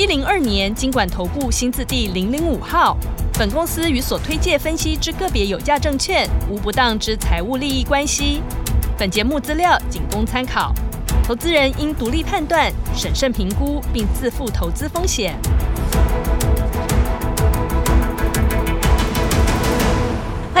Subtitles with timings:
[0.00, 2.96] 一零二年经管投顾新字第零零五号。
[3.34, 8.40] 本公司与所推介分析之个别有价证券无不当之财务利益关系。
[8.96, 10.72] 本节目资料仅供参考，
[11.22, 15.38] 投资人应独立判断、审慎评估，并自负投资风险。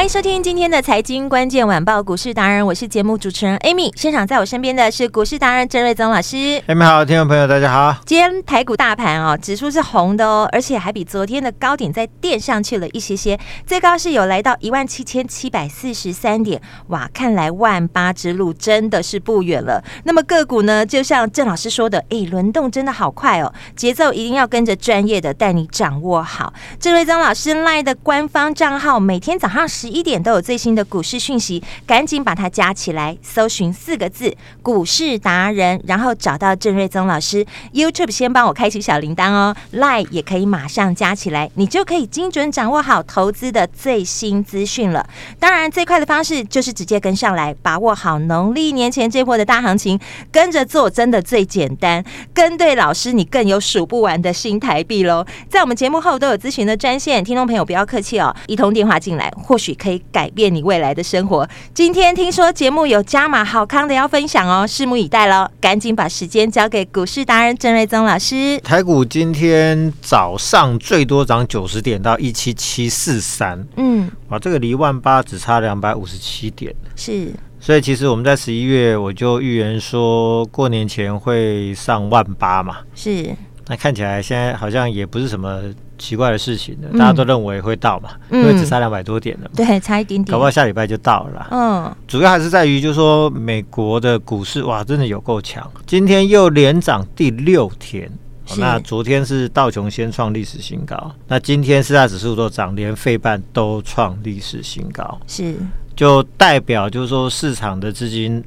[0.00, 3.92] 欢迎收听今天的财经关键晚报股市达人，我是节目主持人 Amy。
[3.94, 6.36] 现场在我身边的是股市达人郑瑞宗老师。
[6.68, 8.00] Amy 好，听众朋友大家好。
[8.06, 16.58] 今天台股大盘哦，指数是红的哦，而且还比昨天的高点再垫上去了一些些，最高是有来到一万七千七百四十三点。
[16.86, 19.84] 哇，看来万八之路真的是不远了。
[20.04, 26.54] 那么个股呢，就像郑老师说的，哎，轮动真的好快哦，节奏一定要跟着专业的带你掌握好。
[26.78, 29.89] 郑瑞宗老师 LINE 的官方账号，每天早上十。
[29.90, 37.44] 一点都有最新的股市讯息，赶紧把它加起来，搜寻四个字“股市达人”，然后找到郑瑞宗老师。
[37.74, 45.04] YouTube 先帮我开启小铃铛哦，Line 也可以马上加起来，你就可以精准掌握好投资的最新资讯了。
[45.38, 49.98] 当然，最快的方式就是直接跟上来，把握好农历年前这波的大行情，
[50.30, 52.04] 跟着做真的最简单。
[52.32, 55.26] 跟对老师，你更有数不完的新台币喽。
[55.48, 59.70] 在我们节目后都有咨询的专线，听众朋友不要客气哦，一通电话进来，或许。
[59.80, 61.48] 可以改变你未来的生活。
[61.72, 65.48] 今天听说节目有加码好康的要分享哦，拭目以待喽！
[65.58, 68.58] 赶紧把时间交给股市达人郑瑞宗老师。
[68.60, 77.32] 台股今天早上最多涨九十点到一七七四三，嗯，哇，这个离万八只差两百五十七点，是。
[77.58, 83.34] 所以其实我们在十一月我就预言说过年前会上万八嘛，是。
[83.66, 85.62] 那看起来现在好像也不是什么。
[86.00, 91.46] 奇怪的事情呢，大家都认为会到嘛，嗯、因为只差两百多点了嘛，对，差一点点，搞不好下礼拜就到了。
[91.50, 98.10] 嗯，主要还是在于，就是说美国的股市哇，真的有够强，今天又连涨第六天。
[98.58, 105.54] 那昨天是道琼先创历史新高，那今天四大指数都涨，连费半都创历史新高，是。
[105.94, 108.42] 就代表就是说市场的资金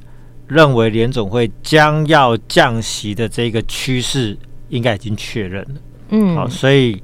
[0.46, 4.36] 认为联总会将要降息的这个趋势
[4.68, 5.80] 应该已经确认了。
[6.10, 7.02] 嗯，好，所以。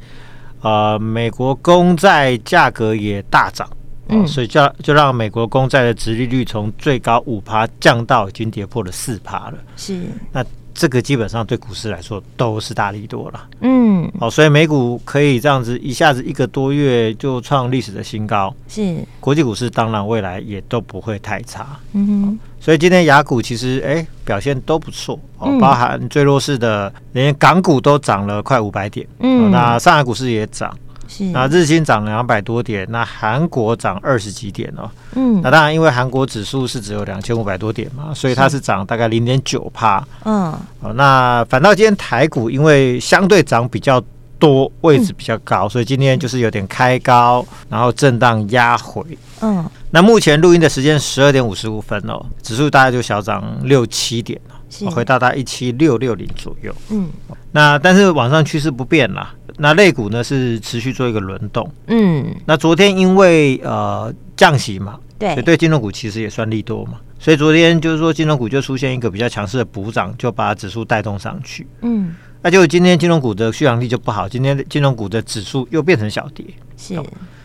[0.63, 3.69] 呃，美国公债价格也大涨，
[4.09, 9.55] 嗯，所以就就让美国公债的殖利率从最高五趴降到已经跌破了四趴了。
[9.77, 10.45] 是，那
[10.81, 13.49] 这个基本上对股市来说都是大力多了。
[13.61, 18.51] 嗯，好，所以美股可以这样子一下子一个多月就创历史的新高。
[18.67, 21.79] 是，国际股市当然未来也都不会太差。
[21.93, 22.39] 嗯哼。
[22.59, 30.75] 所以今天雅股其实哎表现都不错哦，包含最弱势的连港股都涨了快五百点，嗯，那上海股市也涨，
[31.11, 44.01] 是，那日经涨了两百多点，那韩国涨二十几点哦，嗯，那当然因为韩国指数是只有两千五百多点嘛，所以它是涨大概零点九帕，嗯，哦，那反倒今天台股因为相对涨比较
[44.39, 49.03] 多，位置比较高，所以今天就是有点开高，然后震荡压回，
[49.41, 49.69] 嗯。
[49.93, 54.55] 那目前录音的时间十二点五十五分哦，指数大概就小涨六七点了，
[54.93, 56.75] 回到大概一七六六零左右。
[56.91, 57.09] 嗯，
[57.53, 59.35] 那但是往上趋势不变啦。
[59.59, 61.71] 那类股呢是持续做一个轮动。
[61.89, 66.95] 嗯，那昨天因为呃降息嘛，对，所以对金融股其实也算利多嘛。
[67.19, 71.67] 所以昨天就是说金融股就出现一个比较强势的补涨，就把指数带动上去。
[71.83, 76.47] 嗯，那就今天金融股的续航力就不好，今天金融股的指数又变成小跌。
[76.77, 76.99] 是。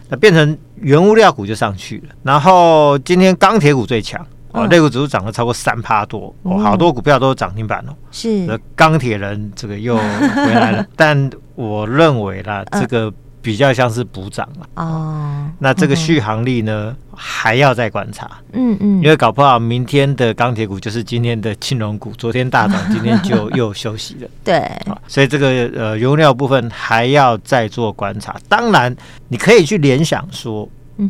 [0.08, 4.24] 那变成原物料股就上去了，然后今天钢铁股最强
[4.56, 7.94] 哦，类股指数涨了超过三趴多哦，好多股票都涨停板哦。
[8.12, 13.14] 是，钢铁人这个又回来了， 但我认为啦，这个。
[13.46, 14.84] 比较像是补涨了。
[14.84, 24.68] 哦，那这个续航力呢还要再观察，嗯嗯，因为搞不好明天的钢铁股就是今天的金融股，昨天大涨， 今天就又休息了，对，
[25.08, 28.36] 所以这个呃原料部分还要再做观察。
[28.50, 28.98] 当然，
[29.28, 30.68] 你可以去联想说，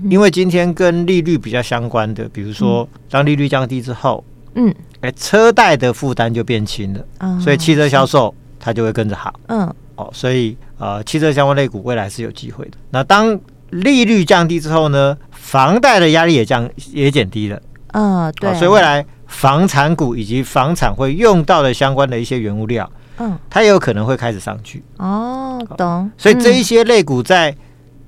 [0.09, 4.23] 因为今天跟利率比较相关的，比如说当利率降低之后，
[4.55, 9.73] 嗯，哎，车贷的负担就变轻了，嗯所以汽车销售它就会跟着好，嗯。
[9.97, 12.71] 哦，所以呃，汽车相关类股未来是有机会的。
[12.89, 13.39] 那当
[13.69, 17.61] 利率降低之后呢，房贷的压力也降也减低了。
[17.93, 18.53] 嗯，对。
[18.55, 24.83] 所以未来房产股以及房产会用到的相关的一些原物料，嗯，它也有可能会开始上去。
[24.97, 26.11] 哦，懂。
[26.17, 27.55] 所以这一些类股在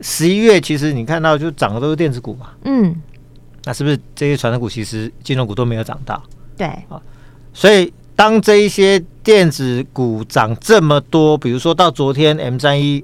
[0.01, 2.47] 十一月，其实你看到就涨的都是电子股嘛。
[2.63, 2.95] 嗯。
[3.65, 6.23] 那是不是这些传产股其实金融股都没有涨到？
[6.55, 7.01] 对啊，
[7.53, 13.03] 所以当这一些电子股涨这么多，比如说到昨天 M 三一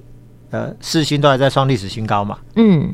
[0.51, 2.93] 呃四星都还在创历史新高嘛，嗯，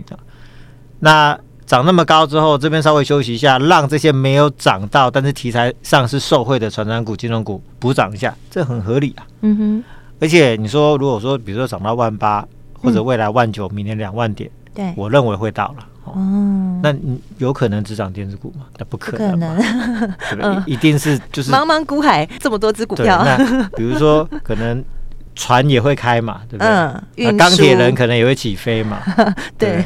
[1.00, 9.28] 那涨那么高之后，这边稍微休息一下，让这些没有涨到但是题材上是受惠的传产股、金融股补涨一下，这很合理啊。
[9.42, 9.84] 嗯哼，
[10.20, 12.44] 而且你说如果说比如说涨到万八，
[12.82, 15.86] 或者未来万九，明年两万点，对，我认为会到了。
[16.06, 16.14] 哦，
[16.82, 18.66] 那你有可能只涨电子股吗？
[18.78, 20.64] 那不可能，不可能，对不对？
[20.74, 23.24] 一定是就是茫茫股海这么多只股票。
[23.24, 24.84] 那比如说可能
[25.42, 26.68] 船也会开嘛，对不对？
[26.68, 29.00] 嗯，那钢铁人可能也会起飞嘛，
[29.58, 29.82] 对。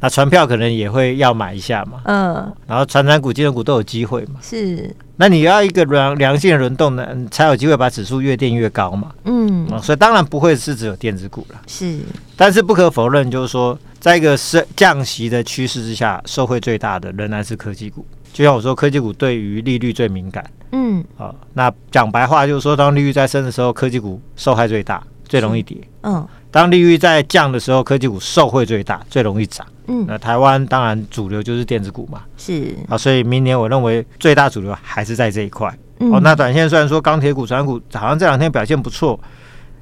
[0.00, 2.52] 那船票可能也会要买一下嘛，嗯。
[2.66, 4.94] 然后传产股、金融股都有机会嘛，是。
[5.16, 9.66] 那你要一个良良性的轮动呢，才有机会把指数越垫越高嘛，嗯。
[9.82, 12.00] 所以当然不会是只有电子股了，是。
[12.36, 13.78] 但是不可否认，就是说。
[14.00, 18.06] 在一个是降息的趋势之下，受惠最大的仍然是科技股。
[18.32, 20.44] 就像我说，科技股对于利率最敏感。
[20.72, 25.76] 嗯，好，那讲白话就是说，当利率在升的时候，科技股受害最大，最容易跌。
[26.02, 29.66] 嗯，当利率在降的时候，科技股受惠最大，最容易涨。
[29.86, 32.22] 嗯，那台湾当然主流就是电子股嘛。
[32.36, 35.68] 是啊，所以明年我认为最大主流还是在这一块。
[35.98, 39.18] 哦，那短线虽然说钢铁股、船股好像这两天表现不错，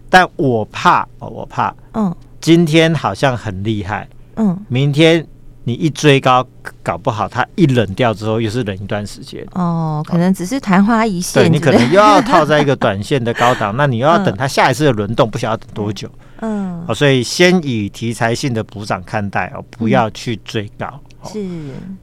[0.09, 1.75] 但我怕哦，我怕。
[1.95, 2.15] 嗯。
[2.39, 5.27] 今天好像很厉害，嗯，明天
[5.69, 6.47] 你一追高，
[6.81, 9.45] 搞不好它一冷掉之后，又是冷一段时间。
[9.51, 11.43] 哦，可能只是昙花一现。
[11.43, 16.09] 对，你可能又要套在一个短线的高档， 那你又要等它下一次的轮动，不晓得等多久。
[16.41, 20.89] 嗯，哦，所以先以题材性的补涨看待哦，不要去追高。
[21.25, 21.45] 是，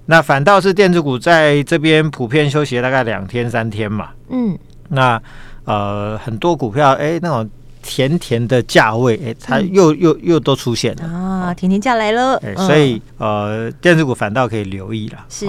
[0.07, 4.10] 那反倒是电子股在这边普遍休息大概两天三天嘛。
[4.30, 5.21] 嗯，那
[5.63, 7.50] 呃很多股票哎那种。
[7.83, 11.03] 甜甜的价位，哎，它又又又都出现了。
[11.06, 11.53] 啊！
[11.53, 15.24] 甜甜价来了，哎，所以呃，电子股反倒可以留意了。
[15.30, 15.45] 是，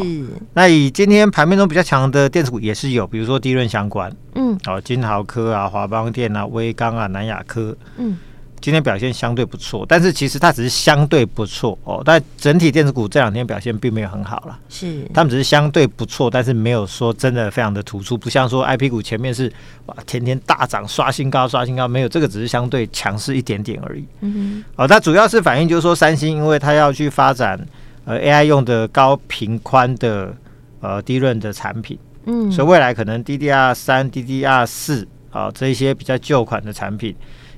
[0.53, 8.19] 那以今天盘面中比较强的电子股也是有，比如说低润相关，嗯，哦，金豪科啊、华邦电啊、威刚啊、南亚科，嗯。
[8.65, 12.01] 今天表现相对不错，但是其实它只是相对不错哦。
[12.03, 19.53] 但整体电子股这两天表现并没有很好了，是，他们只是相对不错，但是没有说真的非常的突出，不像说 IP 股前面是
[19.85, 24.07] 哇天天大涨刷新高刷新高，没有这个只是相对强势一点点而已。
[24.23, 27.61] 嗯哼，哦，它主要是反映就是说三星，因为它要去发展
[28.07, 30.35] 呃 AI 用的高频宽的
[30.81, 37.15] 呃低润的产品，嗯，所以未来可能 DDR 三、DDR 四啊这一些比较旧款的产品。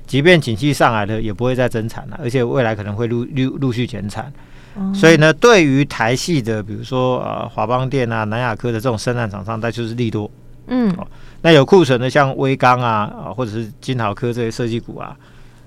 [0.07, 4.31] 即便景气上来了，也不会再增产了，而且未来可能会陆陆陆续减产。
[4.79, 10.29] 嗯、所以呢，对于台系的，比如说呃华邦电啊、南亚科的这种生产厂商，它就是利多。
[10.67, 11.07] 嗯，哦，
[11.41, 15.15] 那有库存的像威刚啊啊，或者是金豪科这些设计股啊，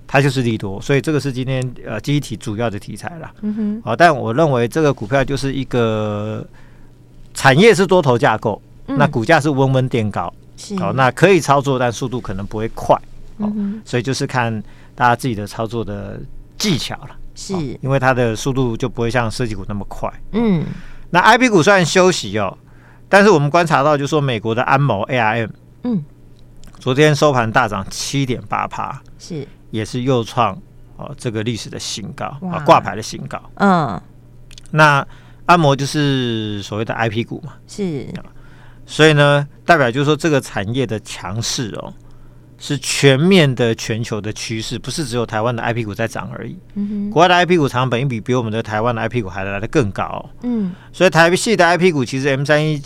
[0.06, 0.81] 它就是利多。
[0.81, 3.31] 所以这个是今天呃记忆体主要的题材了。
[3.42, 6.46] 嗯哼，好，但我认为这个股票就是一个
[7.34, 10.32] 产业是多头架构，嗯、那股价是温温垫高。
[10.56, 12.96] 是，好，那可以操作，但速度可能不会快。
[13.42, 14.62] 嗯、所以就是看
[14.94, 16.20] 大家自己的操作的
[16.58, 20.12] 技巧了，是，因为它的速度就不会像设计股那么快。
[20.32, 20.64] 嗯，
[21.10, 22.56] 那 I P 股虽然休息哦，
[23.08, 25.50] 但是我们观察到，就是说美国的安谋 A R M，
[25.84, 26.04] 嗯，
[26.78, 30.54] 昨天收盘大涨七点八趴，是，也是又创
[30.96, 33.40] 哦这个历史的新高啊，挂牌的新高。
[33.54, 34.00] 嗯，
[34.70, 35.06] 那
[35.46, 38.06] 安谋就是所谓的 I P 股嘛，是，
[38.84, 41.92] 所以呢，代表就是说这个产业的强势哦。
[42.62, 46.55] 是全面的全球的趋势，不是只有台湾的 IP 股在涨而已。
[46.75, 50.31] 嗯哼，国外的 IP 股常常本一比比我们的台湾的 IP 股还来的更高。
[50.43, 52.79] 嗯，所以台系的 IP 股其实 M 三一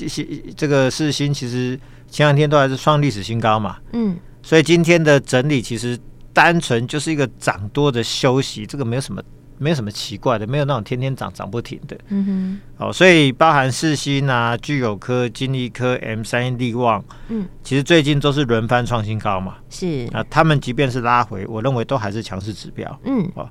[0.57, 1.79] 这个四星，其实
[2.09, 3.77] 前两天都还是创历史新高嘛。
[3.93, 5.99] 嗯，所以今天的整理其实
[6.33, 9.21] 单纯就是一个涨多的休息，这个没有什么。
[9.59, 11.97] 没有什么奇怪的，没有那种天天涨涨不停的。
[12.09, 19.55] 嗯哼，哦，所以包含四星啊、聚友科、金立科、M 三一力旺，嗯，其实最近都是轮番创新高嘛。
[19.71, 23.01] 是啊，他们即便是拉回，我认为都还是强势指标。
[23.05, 23.49] 嗯，哦，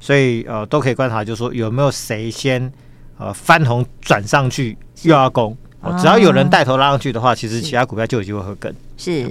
[0.00, 2.72] 所以呃都可以观察，就是说有没有谁先
[3.18, 8.74] 呃翻红转上去又要攻，哦，只要有人带头拉上去的话，其实其他股票就有机会会跟。
[8.96, 9.28] 是，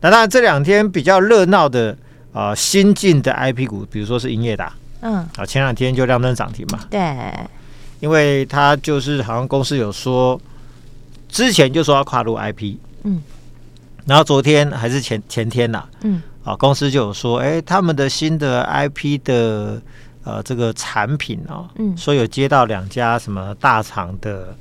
[0.00, 1.90] 那当然这两天比较热闹的
[2.32, 4.72] 啊、呃、新进的 IP 股，比如说是英业达。
[5.00, 6.80] 嗯，啊，前两天就亮灯涨停嘛。
[6.90, 7.32] 对，
[8.00, 10.40] 因为他就是好像公司有说，
[11.28, 13.22] 之前就说要跨入 IP，嗯，
[14.06, 19.80] 然后昨天还是前前天呐、啊，嗯，啊，公司就有说，哎、欸，他们的新的 IP 的
[20.24, 24.54] 呃这个产品哦，嗯，说有接到两家什么大厂的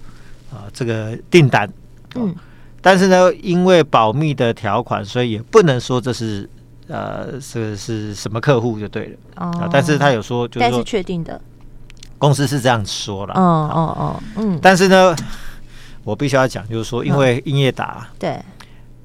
[0.51, 1.67] 啊、呃、这个订单，
[2.15, 2.36] 嗯，
[2.82, 6.48] 但是呢，因为保密的条款，所以也不能说这是。
[6.88, 9.17] 呃，是是什么客户就对了。
[9.36, 11.39] 哦，但是他有说，就是确定的，
[12.17, 13.34] 公司是这样说了。
[13.34, 14.60] 哦哦哦，嗯。
[14.62, 15.15] 但是呢，
[16.03, 18.39] 我必须要讲，就是说，因为英业达对，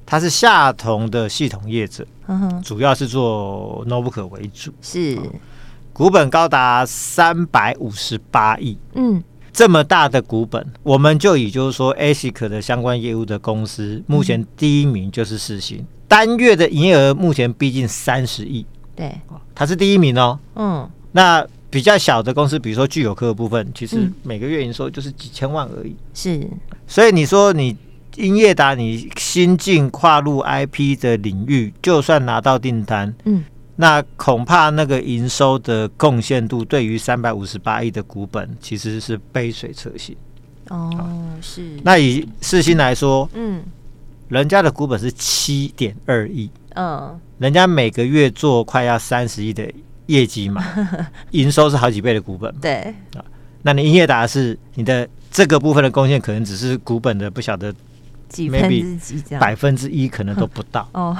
[0.05, 5.17] 它是下同的系统业者，嗯主要是做 notebook 为主，是。
[5.91, 8.77] 股本高达三百五十八亿。
[8.93, 9.23] 嗯。
[9.51, 19.19] 这么大的股本，我们就以就是说 ASIC 的相关业务的公司，目前第一名就是世芯，嗯、单月的营业额目前逼近三十亿，对，
[19.55, 20.37] 它是第一名哦。
[20.55, 25.95] 嗯，那比较小的公司，比如说聚友科的部分，其实每个月营收就是几千万而已。
[26.13, 26.47] 是，
[26.87, 27.75] 所以你说你
[28.17, 33.43] 英业达，你新进跨入 IP 的领域，就算拿到订单，嗯。
[33.75, 40.15] 那恐怕那个营收的贡献度对于三百五十八亿的股本其实是杯水车薪。
[40.69, 40.95] 哦，
[41.41, 41.71] 是。
[41.83, 43.63] 那以世芯来说，嗯，
[44.29, 49.69] 人家的股本是七点二亿，嗯，人家每个月做快要三十亿的
[50.07, 50.63] 业绩嘛，
[51.31, 52.53] 营收是好几倍的股本。
[52.59, 52.75] 对
[53.15, 53.23] 啊，
[53.61, 57.73] 那你英业达是你的这个部分的贡献，可能只是股本的不晓得
[58.29, 60.87] 几分之几这样，百分之一可能都不到。
[60.93, 61.15] 哦。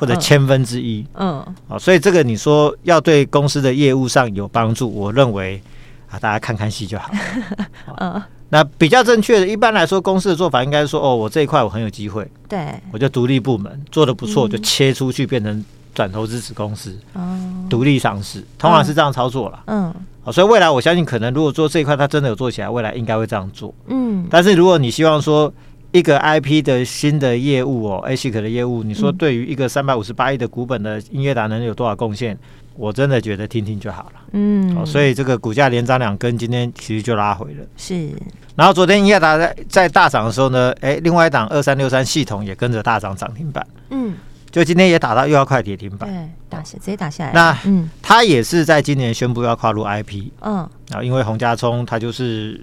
[0.00, 5.60] 或者千分之一，嗯，啊，所以这个你说要对公司的业务上有帮助，我认为
[6.08, 7.10] 啊，大家看看戏就好。
[8.00, 19.62] 嗯，那比较正确的，一般来说，公司的做法应该说，哦，我这一块我很有机会，对，我就独立部门做的不错，就切出去变成转投资子公司，哦，独立上市，通常是这样操作了。
[19.66, 23.74] 嗯，好，所以未来我相信，可能如果做这一块，它真的有做起来，未来应该会这样做。
[23.88, 25.52] 嗯，但是如果你希望说，
[25.90, 32.36] 一个 IP 的新的业务哦，ASIC 的业务，你说对于一个三百五十八亿的股本的音乐达能有多少贡献？
[32.76, 34.20] 我真的觉得听听就好了。
[34.32, 37.64] 嗯，哦，所以这个股价连涨两根，今天其实就拉回了。
[37.76, 38.10] 是。
[38.56, 43.66] 然后昨天英业达在在大涨的时候呢，哎，另外一档二三六三系统也跟着大涨涨停板。
[43.90, 44.14] 嗯。
[44.50, 46.08] 就今天也打到又要快跌停板。
[46.08, 47.32] 对，打下直接打下来。
[47.32, 50.30] 那嗯，他也是在今年宣布要跨入 IP。
[50.40, 50.68] 嗯。
[50.90, 52.60] 然后因为洪家聪他就是。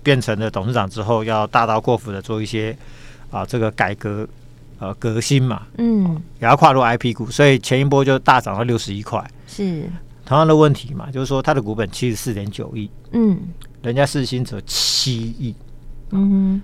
[0.00, 2.74] 变成了董事长之后，要大刀阔斧的做一些
[3.30, 4.26] 啊，这个改革
[4.78, 9.22] 呃革新嘛，嗯，也要跨入 IP 股，所以前一波就大涨到六十一块。
[9.46, 9.84] 是。
[10.24, 13.38] 同样的问题嘛，就是说它的股本七十四点九亿，嗯，
[13.82, 15.54] 人家四星只有七亿，
[16.10, 16.62] 嗯哼，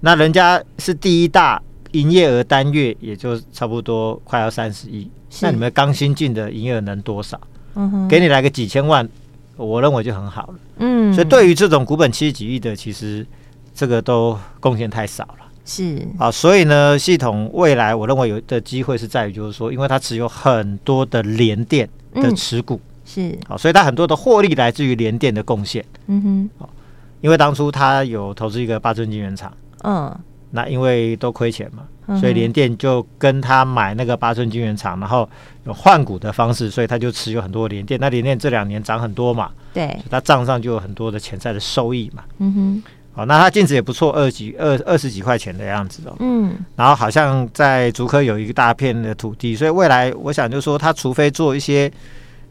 [0.00, 7.40] 那人家是第一大，营业额单月也就差不多快要三十亿，那你们刚新进的营业额能多少？
[7.74, 9.08] 嗯哼，给你来个几千万。
[9.56, 13.26] 我认为就很好了，嗯，所以对于这种股本七十几亿的，其实
[13.74, 16.08] 这个都贡献太少了，是。
[16.16, 23.38] 啊，所以呢，系统未来我认为有的机会是在于，就是说，因为它持有很多的联电的持股，嗯、是。
[23.48, 26.22] 啊，所以它很多的获利来自于联电的贡献，嗯
[26.58, 26.68] 哼，啊，
[27.20, 30.16] 因为当初它有投资一个八寸晶圆厂，嗯，
[30.52, 31.82] 那因为都亏钱嘛。
[32.20, 35.28] 所以联电就跟他买那个八寸晶圆厂，然后
[35.64, 37.98] 有换股的方式，所以他就持有很多联电。
[37.98, 42.22] 那联电这两年涨很多嘛，对，他账上就有很多的潜在的收益嘛。
[42.38, 42.82] 嗯哼，
[43.16, 46.14] 好，那它净值也不错，二几二二十几块钱的样子哦。
[46.20, 51.90] 嗯，然后好像在竹科有一个大片的土地，所以未来我想就是说，它除非做一些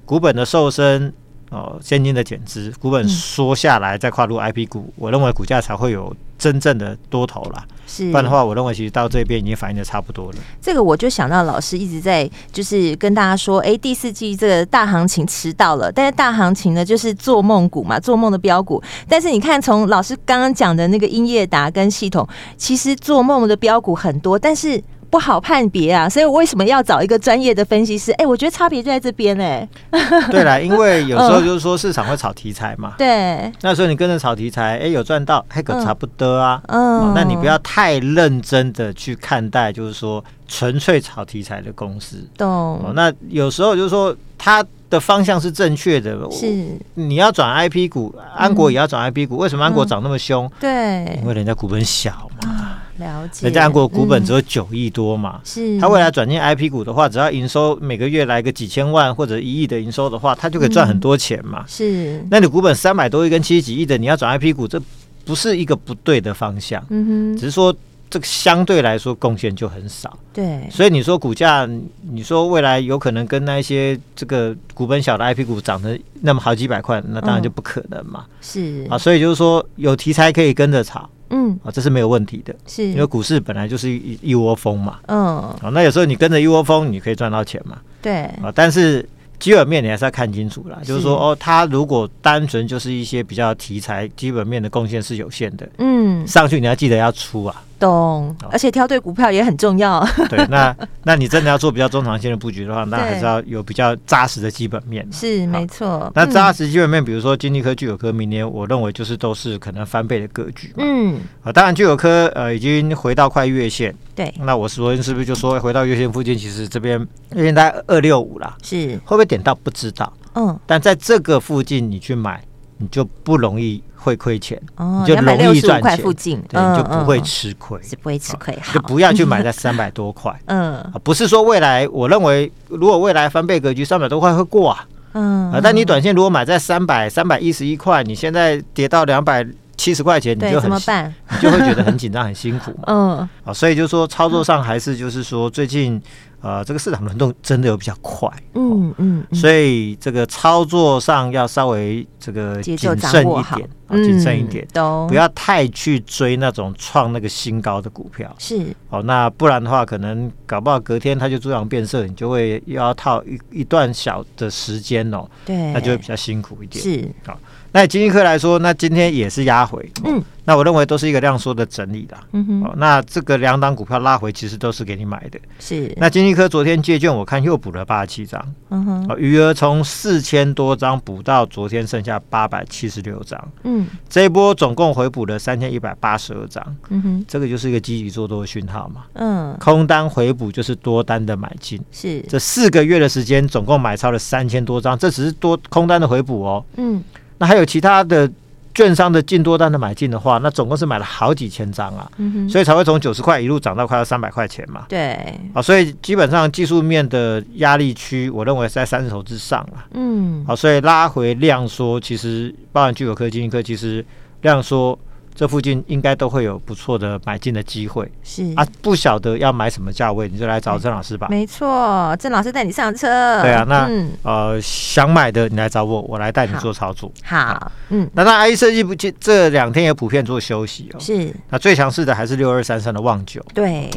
[0.03, 1.13] 股本的瘦身。
[1.55, 7.63] 哦，现金的减资，股本缩下来，再跨入 IP 股，嗯、我认为股价才会有真正的多头啦。
[7.87, 10.37] 是，不然的话，我认为其实到这边已经反映的差不多了。
[10.61, 18.83] 这个我就想到老师一直在就是跟大家说，哎，第四季这个大行情迟到了，但是大行情呢就是做梦股嘛，做梦的标股。
[19.07, 24.83] 但是你看，从老师刚刚讲的那个英业达跟系统，其实做梦的标股很多，但是。
[25.15, 28.11] 不好判别啊，所以我为什么要找一个专业的分析师？
[28.11, 29.69] 哎、欸，我觉得差别就在这边哎、欸。
[30.29, 32.95] 对啦，因为有时候 就是说市场会炒题材嘛。
[32.97, 33.49] 对。
[33.61, 36.61] 那时候你跟着炒题材，哎、欸，有赚到，还可差不多啊。
[36.67, 36.99] 嗯。
[36.99, 42.17] 哦、那你不要太认真的去看待，就是说纯粹炒题材的公司。
[42.37, 42.91] 懂、哦。
[42.93, 46.29] 那有时候就是说它的方向是正确的。
[46.29, 46.77] 是。
[46.95, 50.51] 你要转 IP 股，安国也要转 IP 股，嗯、为什么安国涨那么凶？
[50.59, 51.17] 对。
[51.21, 52.54] 因为人家股本小嘛。
[52.97, 55.79] 了解，人家安国股本只有九亿多嘛，是。
[55.79, 61.65] 他未来转进 IP 股的话，只要营收每个月来个几千万或者一亿的营收的话，他就可以赚很多钱嘛。
[61.67, 62.23] 是。
[62.31, 64.81] 那你股本三百多亿跟七十几亿的，你要转 IP 股，这
[65.25, 66.81] 不是一个不对的方向。
[66.89, 67.37] 嗯哼。
[67.37, 67.75] 只是说
[68.09, 70.17] 这个相对来说贡献就很少。
[70.31, 70.65] 对。
[70.71, 71.67] 所以你说股价，
[72.09, 78.25] 你说未来有可能跟那些这个股本小的 IP 股涨得那么好几百块，那当然就不可能嘛。
[78.39, 78.87] 是。
[78.89, 81.09] 啊，所以就是说有题材可以跟着炒。
[81.35, 84.99] 嗯，啊，这是没有问题的，是因为股市本来就是一一窝蜂嘛。
[85.07, 87.77] 嗯，啊，那有时候你跟着一窝蜂，你可以赚到钱嘛。
[88.01, 89.05] 对，啊，但是
[89.37, 90.77] 基本面你还是要看清楚啦。
[90.81, 95.67] 是就是说，哦，它如果单纯就是一些比较题材，基本面的贡献是有限的。
[95.79, 97.61] 嗯，上去你要记得要出啊。
[97.79, 100.05] 懂，而且挑对股票也很重要。
[100.29, 105.07] 对，那那你真的要做比较中长线的布局的话，那还是要有比较扎实的基本面。
[105.11, 106.11] 是没错。
[106.15, 110.73] 那扎实基本面，比如说金丽科、聚友科，明年我认为就是都是可能翻倍的格局。
[110.77, 113.95] 嗯，啊，当然聚友科呃已经回到快月线。
[114.15, 114.33] 对。
[114.39, 116.37] 那我昨天是不是就说回到月线附近？
[116.37, 116.99] 其实这边
[117.33, 118.55] 月线大概二六五啦。
[118.61, 118.95] 是。
[119.05, 120.11] 会不会点到不知道。
[120.35, 120.57] 嗯。
[120.65, 122.43] 但在这个附近你去买，
[122.77, 123.81] 你就不容易。
[123.97, 139.43] 会亏钱，哦、你就容易赚钱，附近对，嗯、你就不会吃亏，是不会吃亏，就不要去买在 三百多块，嗯，不是说未来，我认为如果未来翻倍格局三百多块会过啊，嗯，啊，但你短线如果买在三百三百一十一块，你现在跌到两百
[139.75, 141.11] 七十块钱，你就很怎么办？
[141.31, 145.99] 你就会觉得很紧张、很辛苦嘛， 嗯，啊，所以就说操作上还是就是说最近。
[146.45, 153.67] 呃，这个市场轮动真的有比较快，嗯嗯，所以这个操作上要稍微这个谨慎一点，
[154.03, 154.67] 谨慎一点，
[155.07, 158.63] 不要太去追那种创那个新高的股票，是。
[158.91, 167.09] 哦，那不然的话，可能搞不好隔天它就猪羊变色，你就会又要套一一段小的时间哦，对，那就会比较辛苦一点，是。
[167.25, 167.39] 好。
[167.71, 175.91] 那金丽科来说，那今天也是压回，嗯，那我认为都是一个量缩的整理的，嗯哼，那这个两档股票拉回，其实都是给你买的，是。
[175.97, 192.21] 那金立科昨天借券，我看又补了八十七张，嗯哼，余额从四千多张补到昨天剩下八百七十六张，嗯，这一波总共回补了三千一百八十二张，嗯哼，这个就是一个积极做多的讯号嘛，嗯，空单回补就是多单的买进，是。
[192.29, 197.03] 这四个月的时间，总共买超了三千多张，这只是多空单的回补哦，嗯。
[197.37, 198.31] 那还有其他的
[198.75, 204.85] 券商的进多单的买进的话，那总共是买了好几千张啊，嗯、所以才会从九十块一路涨到快要三百块钱嘛。
[204.89, 205.17] 对，
[205.53, 209.87] 啊，所以基本上技术面的压力区，我认为是在三十头之上啊。
[209.93, 214.05] 嗯，好，所以拉回量缩，其实包含具有科、金丽科，其实
[214.41, 214.99] 量缩。
[215.35, 221.27] 这附近应该都会有不错的买进的机会，是啊，不晓得要买什么价位，你就来找郑老师吧。
[221.29, 223.41] 没错，郑老师带你上车。
[223.41, 227.11] 对啊，那、嗯、呃想买的你来找我，我来带你做操作。
[227.23, 230.99] 好，好嗯，那那 IC 设计不，这两天也普遍做休息哦。
[230.99, 233.45] 是，那最强势的还是六二三三的旺九。
[233.53, 233.91] 对，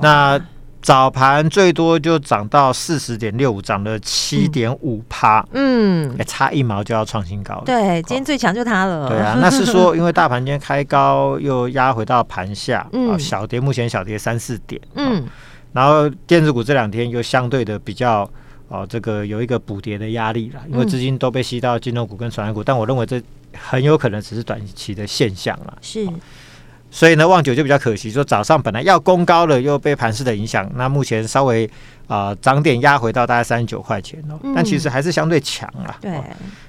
[0.00, 0.40] 那。
[0.84, 7.62] 早盘最多就涨到四十点六五，涨了七点五趴，嗯，差一毛就要创新高了。
[7.64, 9.08] 对，今天最强就它了。
[9.08, 15.26] 对啊，那是说因为大盘今天开高又压回到盘下， 嗯，小跌，目前小跌三四点，嗯，
[15.72, 18.30] 然后电子股这两天又相对的比较
[18.68, 23.18] 哦，这个有一个补跌的压力了，因为资金都被吸到金融股跟传染股，但我认为这
[23.56, 26.06] 很有可能只是短期的现象了，是。
[26.94, 31.68] 所以呢，旺九就比较可惜，说早上本来要攻高了，又被盘势的影响，那目前稍微
[32.06, 35.98] 啊涨、呃、点压回到大概三十九块钱哦，嗯、但其实还是相对强啊。
[36.00, 36.22] 对，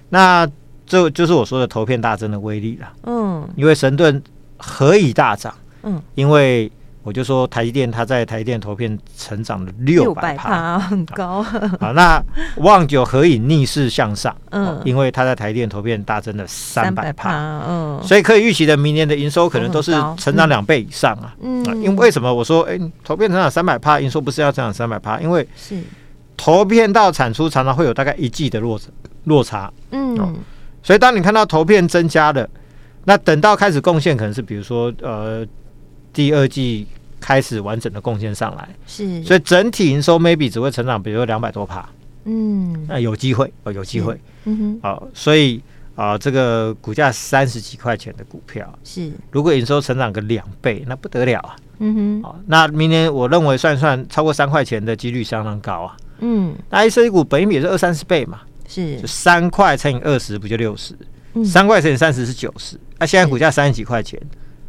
[0.09, 0.49] 那
[0.87, 2.91] 这就是我说的头片大增的威力了。
[3.03, 4.19] 嗯，因为神盾
[4.57, 5.53] 何以大涨？
[5.83, 6.71] 嗯，因为。
[7.05, 11.43] 我就说台积电，它在台积电投片成长了六百趴，很高。
[11.43, 12.19] 好，那
[12.57, 14.35] 旺九何以逆势向上？
[14.49, 21.31] 嗯，因为它在台积电投片大增了三百趴，嗯，所以可以预期的明年的营收可能都是成长两倍以上啊。
[21.41, 25.19] 嗯，因为为什么我说，哎，投片成长三百趴，营收不是要成长三百趴？
[25.19, 25.79] 因为是
[26.35, 28.81] 投片到产出常常会有大概一季的落
[29.25, 29.71] 落差。
[29.91, 30.17] 嗯，
[30.81, 32.49] 所以当你看到投片增加了，
[33.03, 35.45] 那等到开始贡献，可能是比如说呃。
[36.15, 36.87] 第二季
[37.25, 41.83] 开始完整的贡献上来，是，所以整体营收 maybe 只会成长，比如说两百多趴，
[42.25, 45.59] 嗯，那有机会哦，有机会，嗯哼，好，所以
[45.95, 60.95] 啊，这个股价三十几块钱的股票，是，如果营收成长个两倍，那不得了啊，嗯哼，好，那明年我认为算算超过三块钱的几率相当高啊，嗯，那 IC 股本益比也是二三十倍嘛，是，就三块乘以二十不就六十，
[61.43, 64.21] 三块乘以三十是九十，那现在股价三十几块钱。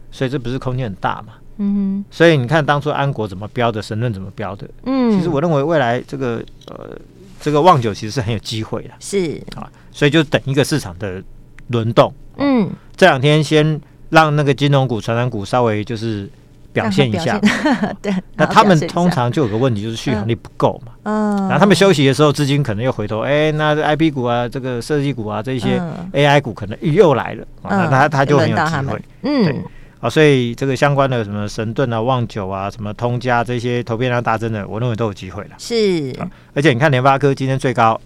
[0.09, 1.35] 所以这不是空间很大嘛？
[1.59, 2.05] 嗯哼。
[2.11, 4.69] 所以你看当初安国怎么标的，神盾怎么标的？
[4.85, 5.11] 嗯。
[5.17, 6.97] 其实我认为未来这个呃
[7.41, 8.91] 这个旺九其实是很有机会的。
[9.01, 11.23] 是啊，所以就等一个市场的
[11.69, 12.13] 轮动。
[12.39, 12.69] 嗯。
[12.97, 16.29] 这两天先让那个金融股、传染股稍微就是
[16.73, 17.39] 表现一下。
[18.01, 18.13] 对。
[18.35, 20.93] 那他们通常就有个问题，就是续航力不够嘛。
[21.05, 21.37] 嗯。
[21.43, 25.81] 然后他们休息的时候，资金可能又回头，哎，那 IP 股啊，这个设计股啊，这些
[26.13, 27.47] AI 股可能又来了。
[27.63, 27.77] 啊。
[27.77, 29.03] 那他他就很有机会。
[29.23, 29.63] 嗯。
[30.01, 30.07] 对。
[30.07, 35.51] 啊，所以这个相关的什么神盾啊、旺九啊、什么通家这些投片量大增的，我认为都有机会了。
[35.59, 36.15] 是，
[36.55, 38.01] 而且你看联发科今天最高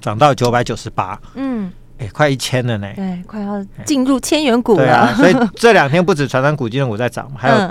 [0.00, 2.88] 涨到九百九十八，嗯，哎，快一千了呢。
[2.94, 4.78] 对，快要进入千元股了。
[4.78, 7.70] 对啊，所以 这两天不止传单股、金融股在涨，还有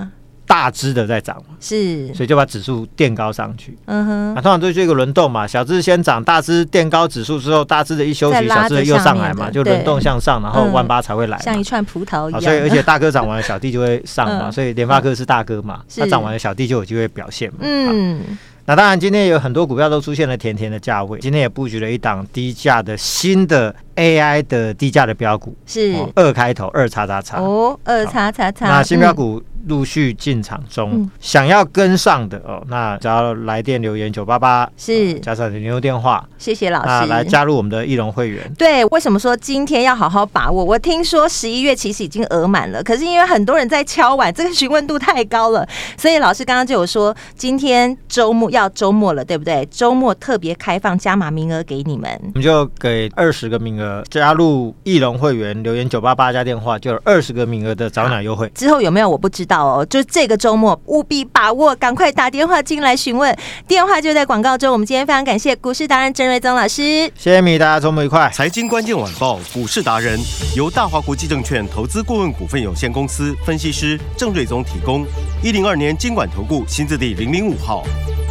[0.50, 3.78] 大只的在涨嘛，是，所以就把指数垫高上去。
[3.86, 12.42] 嗯哼，那通常都是一个轮动嘛，小只先涨，大只垫高指数之后，大只的一休息，小只的又上来嘛，就轮动向上，然后万八才会来，像一串葡萄一样。
[12.42, 17.60] 所以而且大哥涨完了，小弟就会上嘛，所以联发科是大哥嘛，他涨完了，小弟就有机会表现嘛。
[17.62, 18.20] 嗯。
[18.66, 21.18] 那当然，今天有很多股票都出现了甜甜的价位。
[21.20, 28.68] 今天也布局了一档低价的新的 AI 的低价的标股，是二开头二叉叉叉哦，二叉叉叉。
[28.70, 38.52] 那新标股陆续进场中，嗯、想要跟上的哦，那只要来电留言九八八是加上你留电话，谢谢老师来加入我们的义龙会员。
[38.58, 40.64] 对，为什么说今天要好好把握？
[40.64, 48.70] 我听说十一月其实已经额满了，可是因为很多人在敲碗，这个询问度太高了，所以老师刚刚就有说，今天周末要。
[48.70, 49.68] 周末了，对不对？
[49.72, 58.52] 周末特别开放加码名额给你们，我们就给二十个名额，加入翼龙会员，留言九八八加电话，就有二十个名额的早鸟优惠。
[58.56, 63.36] 之后有没有我不知道哦，就这个周末务必把握，赶快打电话进来询问，
[63.67, 64.71] 电话就在广告中。
[64.71, 68.30] 我们今天非常感谢股市达人郑瑞宗老师，谢谢米，大家周末愉快。
[68.34, 70.19] 财经关键晚报股市达人
[70.56, 75.06] 由大华国际证券投资顾问股份有限公司分析师郑瑞宗提供，
[75.43, 77.84] 一零二年经管投顾新字第零零五号。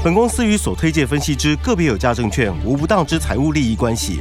[0.04, 4.20] 本公司与所推荐分析之个别有价证券无不当之财务利益关系。